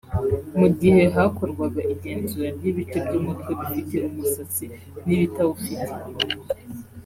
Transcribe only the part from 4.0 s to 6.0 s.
umusatsi n’ibitawufite